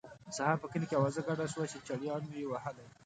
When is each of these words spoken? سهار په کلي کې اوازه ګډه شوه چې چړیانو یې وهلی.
سهار 0.37 0.57
په 0.61 0.67
کلي 0.71 0.85
کې 0.89 0.97
اوازه 0.99 1.21
ګډه 1.27 1.45
شوه 1.53 1.65
چې 1.71 1.77
چړیانو 1.87 2.31
یې 2.39 2.45
وهلی. 2.49 2.85